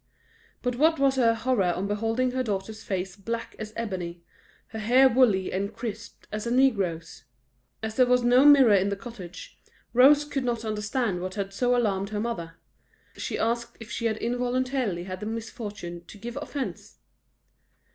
[0.63, 4.23] But what was her horror on beholding her daughter's face black as ebony,
[4.69, 7.25] her hair woolly and crisped like a negro's!
[7.83, 9.59] As there was no mirror in the cottage,
[9.93, 12.55] Rose could not understand what had so alarmed her mother;
[13.15, 16.97] she asked if she had involuntarily had the misfortune to give offence?